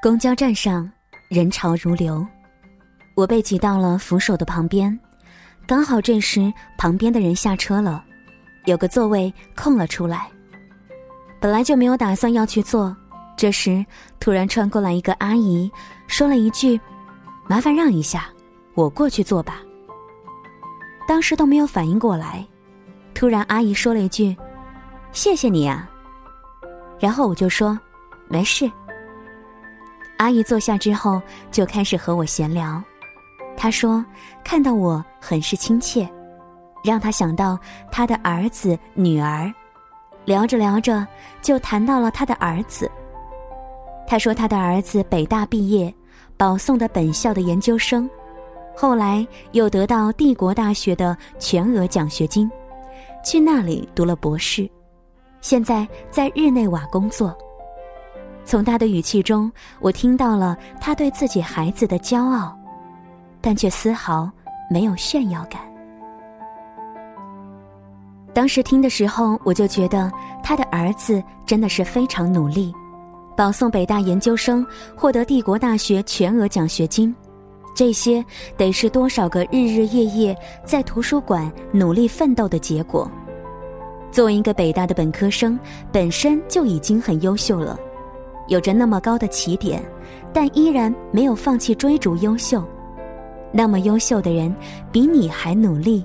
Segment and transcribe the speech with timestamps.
[0.00, 0.88] 公交站上
[1.28, 2.24] 人潮如流，
[3.16, 4.96] 我被挤到了扶手的旁边，
[5.66, 8.04] 刚好这时旁边的人下车了，
[8.66, 10.28] 有个座位空了出来。
[11.40, 12.96] 本来就没有打算要去坐，
[13.36, 13.84] 这时
[14.20, 15.68] 突然穿过来一个阿姨，
[16.06, 16.80] 说了一句
[17.48, 18.28] ：“麻烦让一下，
[18.74, 19.60] 我过去坐吧。”
[21.08, 22.46] 当时都没有反应过来，
[23.14, 24.36] 突然阿姨说了一句
[25.10, 25.90] ：“谢谢你啊。”
[27.00, 27.76] 然后我就说
[28.30, 28.70] ：“没事。”
[30.18, 32.80] 阿姨坐下之后就开始和我闲聊，
[33.56, 34.04] 她说
[34.44, 36.08] 看到我很是亲切，
[36.84, 37.58] 让她想到
[37.90, 39.52] 她的儿子女儿。
[40.24, 41.06] 聊着聊着
[41.40, 42.90] 就谈到了他的儿子。
[44.06, 45.92] 他说他的儿子北大毕业，
[46.36, 48.08] 保送的本校的研究生，
[48.76, 52.50] 后来又得到帝国大学的全额奖学金，
[53.24, 54.68] 去那里读了博士，
[55.40, 57.34] 现在在日内瓦工作。
[58.48, 62.56] 从他的语气中，我听到了他对自己孩子的骄傲，
[63.42, 64.26] 但却丝毫
[64.70, 65.60] 没有炫耀感。
[68.32, 70.10] 当时听的时候，我就觉得
[70.42, 72.72] 他的儿子真的是非常努力，
[73.36, 77.14] 保送北大研究生，获得帝国大学全额奖学金，
[77.74, 78.24] 这些
[78.56, 83.10] 得是多少个日日夜夜在图书馆努力奋斗的结果。
[84.10, 85.60] 作为一个北大的本科生，
[85.92, 87.78] 本身就已经很优秀了，
[88.48, 89.82] 有着那么高的起点，
[90.32, 92.62] 但依然没有放弃追逐优秀。
[93.52, 94.54] 那么优秀的人，
[94.90, 96.04] 比你还努力。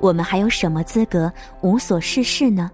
[0.00, 2.70] 我们还有什么资格无所事事呢？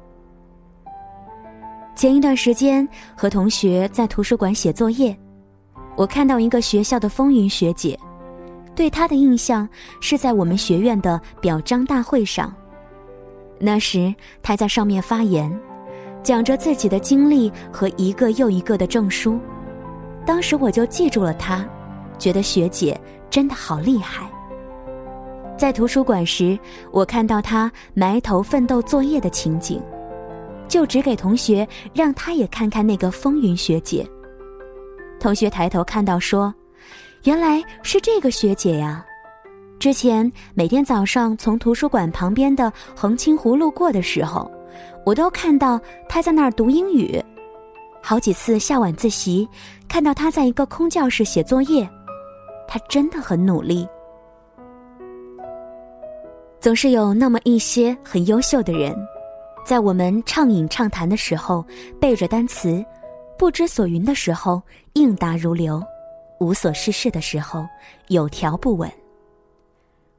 [1.94, 5.16] 前一段时间和同学在图书馆写作业，
[5.96, 7.98] 我看到一个学校的风云学姐，
[8.74, 9.68] 对她的印象
[10.00, 12.54] 是在我们学院的表彰大会上。
[13.58, 15.50] 那时她在上面发言，
[16.26, 19.38] 讲着自己的经历和一个又一个的证书，
[20.26, 21.64] 当时我就记住了她，
[22.18, 24.28] 觉得学姐真的好厉害。
[25.56, 26.58] 在图书馆时，
[26.90, 29.80] 我看到他埋头奋斗作业的情景，
[30.66, 31.64] 就指给同学，
[31.94, 34.04] 让他也看看那个风云学姐。
[35.20, 36.52] 同学抬头看到说
[37.22, 39.06] ：“原来是这个学姐呀！
[39.78, 44.50] 之前每天早上从图书馆旁边的横清湖路过的时候，
[45.04, 47.22] 我都看到他在那儿读英语。
[48.02, 49.48] 好几次下晚自习，
[49.88, 51.88] 看到他在一个空教室写作业，
[52.68, 53.88] 他真的很努力。”
[56.60, 58.96] 总是有那么一些很优秀的人，
[59.64, 61.64] 在我们畅饮畅谈的时候
[62.00, 62.84] 背着单词，
[63.38, 64.60] 不知所云的时候
[64.94, 65.82] 应答如流，
[66.40, 67.64] 无所事事的时候
[68.08, 68.90] 有条不紊。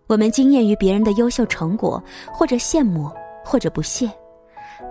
[0.07, 2.01] 我们惊艳于别人的优秀成果，
[2.31, 3.11] 或者羡慕，
[3.43, 4.09] 或者不屑，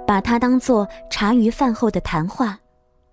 [0.07, 2.59] 把它当做茶余饭后的谈话，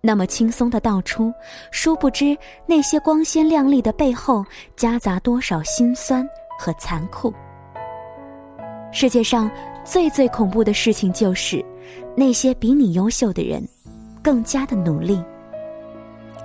[0.01, 1.33] 那么轻松的道出，
[1.71, 2.37] 殊不知
[2.67, 4.45] 那些光鲜亮丽的背后
[4.75, 6.27] 夹杂多少辛酸
[6.59, 7.33] 和残酷。
[8.91, 9.49] 世界上
[9.83, 11.65] 最最恐怖的事情就是，
[12.15, 13.67] 那些比你优秀的人，
[14.21, 15.21] 更加的努力。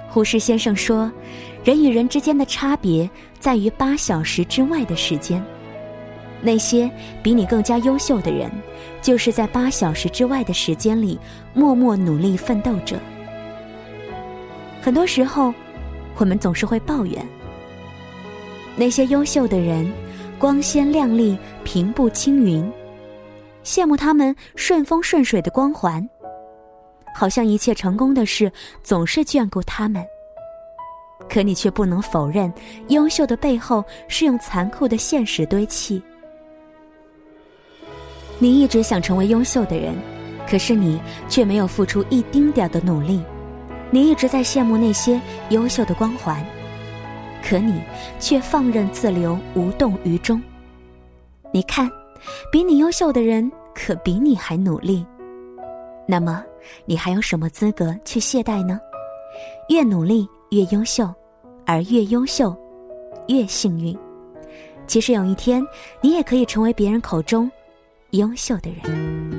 [0.09, 1.13] 胡适先生说，
[1.63, 5.45] 人与人之间的差别在于八小时之外的时间。
[6.41, 6.91] 那些
[7.23, 8.51] 比你更加优秀的人，
[9.03, 11.19] 就是在八小时之外的时间里
[11.55, 12.99] 默默努力奋斗着。
[14.81, 15.53] 很多时候，
[16.17, 17.27] 我们总是会抱怨
[18.77, 19.91] 那些优秀的人。
[20.39, 22.65] 光鲜亮丽，平步青云，
[23.65, 26.09] 羡慕他们顺风顺水的光环，
[27.13, 28.53] 好像一切成功的事
[28.85, 30.01] 总是眷顾他们。
[31.29, 32.55] 可你却不能否认，
[32.87, 36.01] 优秀的背后是用残酷的现实堆砌。
[38.39, 39.95] 你一直想成为优秀的人，
[40.49, 43.21] 可是你却没有付出一丁点的努力。
[43.91, 46.45] 你一直在羡慕那些优秀的光环。
[47.43, 47.81] 可你
[48.21, 50.43] 却放任自流，无动于衷。
[51.51, 51.91] 你看，
[52.53, 55.07] 比你优秀的人可比你还努力，
[56.07, 56.45] 那么
[56.85, 58.79] 你还有什么资格去懈怠呢？
[59.69, 61.09] 越努力越优秀，
[61.65, 62.55] 而越优秀
[63.29, 63.97] 越幸运。
[64.87, 65.65] 其实有一天，
[66.03, 67.51] 你也可以成为别人口中
[68.13, 69.38] 优秀的人。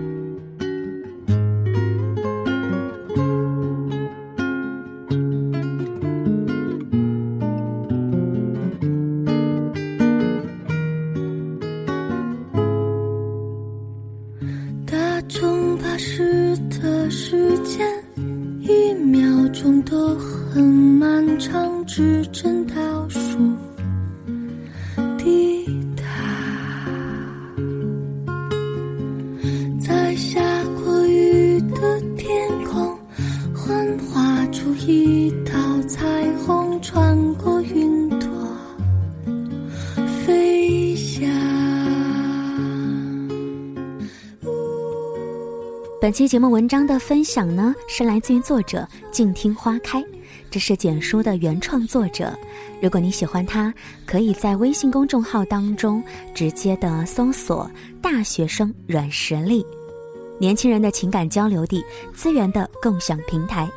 [46.02, 50.02] 本期节目文章的分享呢，是来自于作者静听花开，
[50.50, 52.34] 这是简书的原创作者。
[52.82, 53.74] 如果你喜欢他，
[54.06, 56.02] 可以在微信公众号当中
[56.34, 57.70] 直接的搜索
[58.02, 59.62] “大学生软实力”，
[60.40, 61.84] 年轻人的情感交流地，
[62.16, 63.70] 资源的共享平台。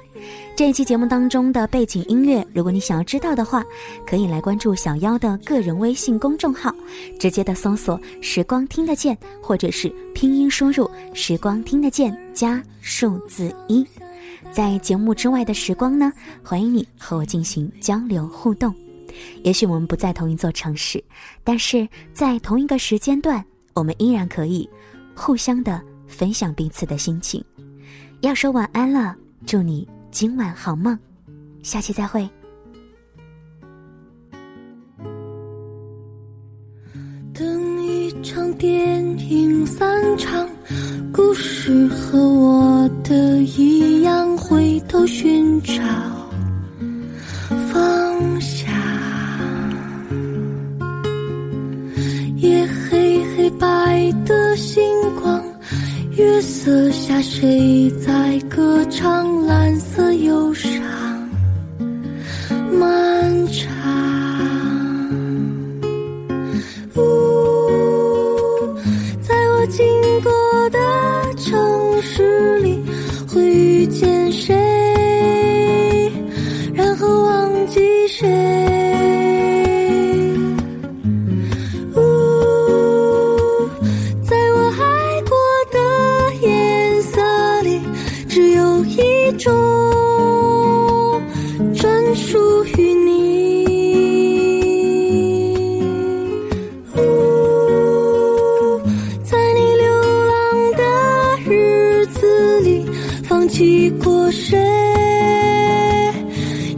[0.55, 3.65] 这一期节目当中的背景音乐，如果你想要知道的话，
[4.07, 6.75] 可以来关注小妖的个人微信公众号，
[7.19, 13.85] 直接的搜索“时光听得见”或者是拼音输入“时光听得见”加数字一。
[14.53, 16.13] 在节目之外的时光呢，
[16.45, 18.73] 欢迎你和我进行交流互动。
[19.43, 21.03] 也许我们不在同一座城市，
[21.43, 23.43] 但是在同一个时间段，
[23.73, 24.69] 我们依然可以
[25.15, 27.43] 互相的分享彼此的心情。
[28.21, 29.89] 要说晚安了，祝你。
[30.13, 30.97] 今晚好梦，
[31.63, 32.29] 下期再会。
[37.33, 39.89] 等一场电影散
[40.19, 40.47] 场，
[41.11, 44.02] 故事和我的一
[56.17, 59.47] 月色下谁在歌唱？
[59.47, 60.72] 蓝色忧伤
[89.43, 89.53] 中
[91.75, 93.65] 专属于你，
[99.25, 99.91] 在你流
[100.29, 100.33] 浪
[100.77, 100.85] 的
[101.51, 102.87] 日子里，
[103.25, 104.57] 放弃过谁，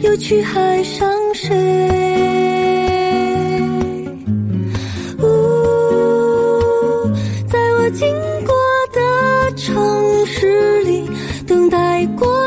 [0.01, 1.55] 又去爱上谁？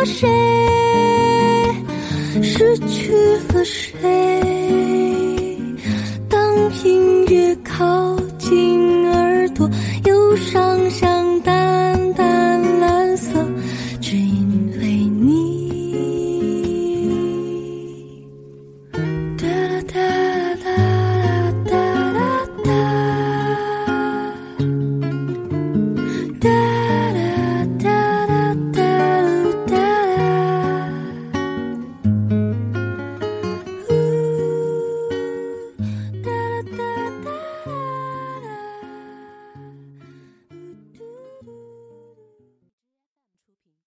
[0.04, 0.28] 谁，
[2.42, 3.12] 失去
[3.52, 3.98] 了谁？
[6.28, 6.54] 当
[6.84, 8.07] 音乐靠。